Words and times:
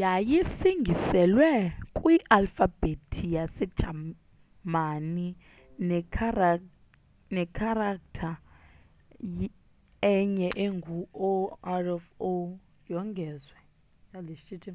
yayisingiselwe 0.00 1.50
kwi 1.96 2.14
alfabhethi 2.38 3.24
yase 3.36 3.64
jamani 3.78 5.28
ne 7.40 7.44
kharaktha 7.56 8.30
enye 10.12 10.48
engu 10.64 10.98
õ/õ 11.74 12.34
yongezwa 12.92 13.58